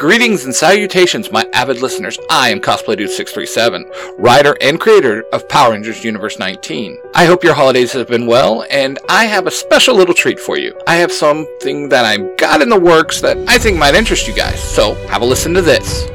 Greetings 0.00 0.46
and 0.46 0.54
salutations, 0.54 1.30
my 1.30 1.46
avid 1.52 1.82
listeners. 1.82 2.18
I 2.30 2.48
am 2.48 2.58
Cosplay 2.58 2.96
Dude 2.96 3.10
637, 3.10 3.84
writer 4.16 4.56
and 4.62 4.80
creator 4.80 5.24
of 5.30 5.46
Power 5.46 5.72
Rangers 5.72 6.02
Universe 6.02 6.38
19. 6.38 6.98
I 7.14 7.26
hope 7.26 7.44
your 7.44 7.52
holidays 7.52 7.92
have 7.92 8.08
been 8.08 8.26
well, 8.26 8.64
and 8.70 8.98
I 9.10 9.26
have 9.26 9.46
a 9.46 9.50
special 9.50 9.94
little 9.94 10.14
treat 10.14 10.40
for 10.40 10.56
you. 10.56 10.74
I 10.86 10.94
have 10.94 11.12
something 11.12 11.90
that 11.90 12.06
I've 12.06 12.38
got 12.38 12.62
in 12.62 12.70
the 12.70 12.80
works 12.80 13.20
that 13.20 13.36
I 13.46 13.58
think 13.58 13.76
might 13.76 13.94
interest 13.94 14.26
you 14.26 14.34
guys, 14.34 14.58
so 14.62 14.94
have 15.08 15.20
a 15.20 15.26
listen 15.26 15.52
to 15.52 15.60
this. 15.60 16.08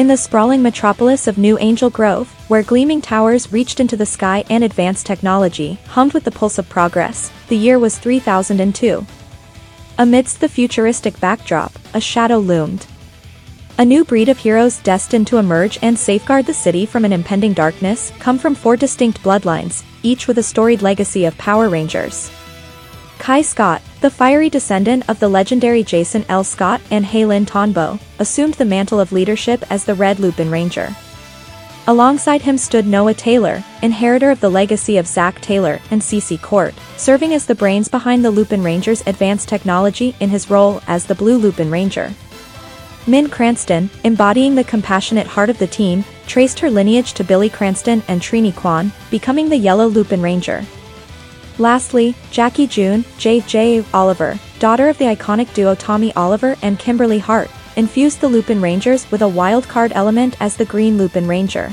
In 0.00 0.06
the 0.06 0.16
sprawling 0.16 0.62
metropolis 0.62 1.26
of 1.26 1.36
New 1.36 1.58
Angel 1.58 1.90
Grove, 1.90 2.30
where 2.48 2.62
gleaming 2.62 3.02
towers 3.02 3.52
reached 3.52 3.80
into 3.80 3.98
the 3.98 4.06
sky 4.06 4.44
and 4.48 4.64
advanced 4.64 5.04
technology 5.04 5.78
hummed 5.88 6.14
with 6.14 6.24
the 6.24 6.30
pulse 6.30 6.56
of 6.56 6.70
progress, 6.70 7.30
the 7.48 7.56
year 7.58 7.78
was 7.78 7.98
3002. 7.98 9.04
Amidst 9.98 10.40
the 10.40 10.48
futuristic 10.48 11.20
backdrop, 11.20 11.78
a 11.92 12.00
shadow 12.00 12.38
loomed. 12.38 12.86
A 13.76 13.84
new 13.84 14.02
breed 14.02 14.30
of 14.30 14.38
heroes 14.38 14.78
destined 14.78 15.26
to 15.26 15.36
emerge 15.36 15.78
and 15.82 15.98
safeguard 15.98 16.46
the 16.46 16.54
city 16.54 16.86
from 16.86 17.04
an 17.04 17.12
impending 17.12 17.52
darkness 17.52 18.10
come 18.18 18.38
from 18.38 18.54
four 18.54 18.78
distinct 18.78 19.22
bloodlines, 19.22 19.84
each 20.02 20.26
with 20.26 20.38
a 20.38 20.42
storied 20.42 20.80
legacy 20.80 21.26
of 21.26 21.36
Power 21.36 21.68
Rangers. 21.68 22.30
Kai 23.20 23.42
Scott, 23.42 23.82
the 24.00 24.08
fiery 24.08 24.48
descendant 24.48 25.06
of 25.06 25.20
the 25.20 25.28
legendary 25.28 25.82
Jason 25.82 26.24
L. 26.30 26.42
Scott 26.42 26.80
and 26.90 27.04
Haylin 27.04 27.44
Tonbo, 27.44 28.00
assumed 28.18 28.54
the 28.54 28.64
mantle 28.64 28.98
of 28.98 29.12
leadership 29.12 29.62
as 29.70 29.84
the 29.84 29.94
Red 29.94 30.18
Lupin 30.18 30.50
Ranger. 30.50 30.96
Alongside 31.86 32.40
him 32.40 32.56
stood 32.56 32.86
Noah 32.86 33.12
Taylor, 33.12 33.62
inheritor 33.82 34.30
of 34.30 34.40
the 34.40 34.48
legacy 34.48 34.96
of 34.96 35.06
Zack 35.06 35.38
Taylor 35.42 35.80
and 35.90 36.00
CC 36.00 36.40
Court, 36.40 36.74
serving 36.96 37.34
as 37.34 37.44
the 37.44 37.54
brains 37.54 37.88
behind 37.88 38.24
the 38.24 38.30
Lupin 38.30 38.62
Ranger's 38.62 39.06
advanced 39.06 39.50
technology 39.50 40.16
in 40.20 40.30
his 40.30 40.48
role 40.48 40.80
as 40.86 41.04
the 41.04 41.14
Blue 41.14 41.36
Lupin 41.36 41.70
Ranger. 41.70 42.14
Min 43.06 43.28
Cranston, 43.28 43.90
embodying 44.02 44.54
the 44.54 44.64
compassionate 44.64 45.26
heart 45.26 45.50
of 45.50 45.58
the 45.58 45.66
team, 45.66 46.06
traced 46.26 46.58
her 46.60 46.70
lineage 46.70 47.12
to 47.12 47.24
Billy 47.24 47.50
Cranston 47.50 48.02
and 48.08 48.22
Trini 48.22 48.56
Kwan, 48.56 48.90
becoming 49.10 49.50
the 49.50 49.58
Yellow 49.58 49.88
Lupin 49.88 50.22
Ranger. 50.22 50.64
Lastly, 51.58 52.14
Jackie 52.30 52.66
June, 52.66 53.04
J.J. 53.18 53.84
Oliver, 53.92 54.38
daughter 54.58 54.88
of 54.88 54.98
the 54.98 55.04
iconic 55.04 55.52
duo 55.54 55.74
Tommy 55.74 56.12
Oliver 56.14 56.56
and 56.62 56.78
Kimberly 56.78 57.18
Hart, 57.18 57.50
infused 57.76 58.20
the 58.20 58.28
Lupin 58.28 58.60
Rangers 58.60 59.10
with 59.10 59.22
a 59.22 59.28
wild 59.28 59.68
card 59.68 59.92
element 59.94 60.36
as 60.40 60.56
the 60.56 60.64
Green 60.64 60.98
Lupin 60.98 61.26
Ranger. 61.26 61.72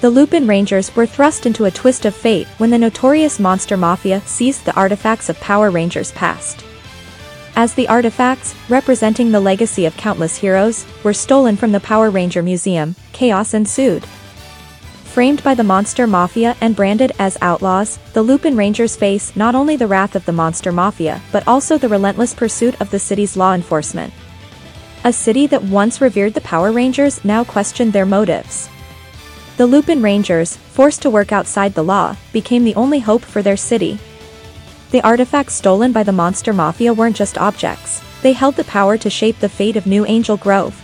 The 0.00 0.10
Lupin 0.10 0.46
Rangers 0.46 0.94
were 0.96 1.06
thrust 1.06 1.44
into 1.44 1.66
a 1.66 1.70
twist 1.70 2.04
of 2.04 2.14
fate 2.14 2.46
when 2.58 2.70
the 2.70 2.78
notorious 2.78 3.38
Monster 3.38 3.76
Mafia 3.76 4.22
seized 4.22 4.64
the 4.64 4.74
artifacts 4.74 5.28
of 5.28 5.38
Power 5.40 5.70
Rangers 5.70 6.12
past. 6.12 6.64
As 7.54 7.74
the 7.74 7.88
artifacts, 7.88 8.54
representing 8.70 9.30
the 9.30 9.40
legacy 9.40 9.84
of 9.84 9.96
countless 9.96 10.36
heroes, 10.36 10.86
were 11.04 11.12
stolen 11.12 11.56
from 11.56 11.72
the 11.72 11.80
Power 11.80 12.08
Ranger 12.10 12.42
Museum, 12.42 12.96
chaos 13.12 13.52
ensued. 13.52 14.06
Framed 15.10 15.42
by 15.42 15.54
the 15.54 15.64
Monster 15.64 16.06
Mafia 16.06 16.56
and 16.60 16.76
branded 16.76 17.10
as 17.18 17.36
outlaws, 17.42 17.98
the 18.12 18.22
Lupin 18.22 18.56
Rangers 18.56 18.94
face 18.94 19.34
not 19.34 19.56
only 19.56 19.74
the 19.74 19.88
wrath 19.88 20.14
of 20.14 20.24
the 20.24 20.32
Monster 20.32 20.70
Mafia 20.70 21.20
but 21.32 21.42
also 21.48 21.76
the 21.76 21.88
relentless 21.88 22.32
pursuit 22.32 22.80
of 22.80 22.92
the 22.92 22.98
city's 23.00 23.36
law 23.36 23.52
enforcement. 23.52 24.14
A 25.02 25.12
city 25.12 25.48
that 25.48 25.64
once 25.64 26.00
revered 26.00 26.34
the 26.34 26.40
Power 26.42 26.70
Rangers 26.70 27.24
now 27.24 27.42
questioned 27.42 27.92
their 27.92 28.06
motives. 28.06 28.68
The 29.56 29.66
Lupin 29.66 30.00
Rangers, 30.00 30.56
forced 30.56 31.02
to 31.02 31.10
work 31.10 31.32
outside 31.32 31.74
the 31.74 31.82
law, 31.82 32.14
became 32.32 32.62
the 32.62 32.76
only 32.76 33.00
hope 33.00 33.22
for 33.22 33.42
their 33.42 33.56
city. 33.56 33.98
The 34.92 35.02
artifacts 35.02 35.54
stolen 35.54 35.90
by 35.90 36.04
the 36.04 36.12
Monster 36.12 36.52
Mafia 36.52 36.94
weren't 36.94 37.16
just 37.16 37.36
objects, 37.36 38.00
they 38.22 38.32
held 38.32 38.54
the 38.54 38.62
power 38.62 38.96
to 38.98 39.10
shape 39.10 39.40
the 39.40 39.48
fate 39.48 39.74
of 39.74 39.88
New 39.88 40.06
Angel 40.06 40.36
Grove. 40.36 40.79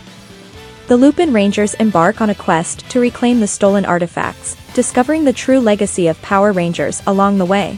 The 0.87 0.95
Lupin 0.95 1.33
Rangers 1.33 1.73
embark 1.73 2.21
on 2.21 2.29
a 2.29 2.35
quest 2.35 2.89
to 2.91 3.01
reclaim 3.01 3.41
the 3.41 3.47
stolen 3.47 3.83
artifacts, 3.83 4.55
discovering 4.73 5.25
the 5.25 5.33
true 5.33 5.59
legacy 5.59 6.07
of 6.07 6.21
Power 6.21 6.53
Rangers 6.53 7.03
along 7.05 7.37
the 7.39 7.45
way. 7.45 7.77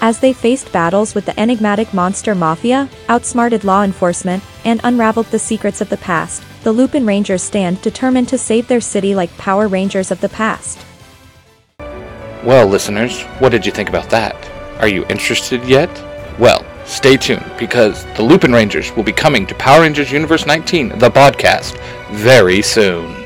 As 0.00 0.18
they 0.18 0.32
faced 0.32 0.72
battles 0.72 1.14
with 1.14 1.26
the 1.26 1.38
enigmatic 1.38 1.94
Monster 1.94 2.34
Mafia, 2.34 2.88
outsmarted 3.08 3.62
law 3.62 3.84
enforcement, 3.84 4.42
and 4.64 4.80
unraveled 4.82 5.26
the 5.26 5.38
secrets 5.38 5.80
of 5.80 5.90
the 5.90 5.96
past, 5.96 6.42
the 6.64 6.72
Lupin 6.72 7.06
Rangers 7.06 7.40
stand 7.40 7.80
determined 7.82 8.28
to 8.30 8.38
save 8.38 8.66
their 8.66 8.80
city 8.80 9.14
like 9.14 9.38
Power 9.38 9.68
Rangers 9.68 10.10
of 10.10 10.20
the 10.20 10.28
past. 10.28 10.84
Well, 12.42 12.66
listeners, 12.66 13.22
what 13.38 13.50
did 13.50 13.64
you 13.64 13.70
think 13.70 13.88
about 13.88 14.10
that? 14.10 14.34
Are 14.80 14.88
you 14.88 15.06
interested 15.06 15.62
yet? 15.62 15.88
Well, 16.36 16.66
stay 16.84 17.16
tuned 17.16 17.48
because 17.58 18.04
the 18.16 18.22
Lupin 18.22 18.52
Rangers 18.52 18.90
will 18.96 19.04
be 19.04 19.12
coming 19.12 19.46
to 19.46 19.54
Power 19.54 19.82
Rangers 19.82 20.10
Universe 20.10 20.46
19, 20.46 20.98
the 20.98 21.10
podcast, 21.10 21.76
very 22.10 22.62
soon. 22.62 23.17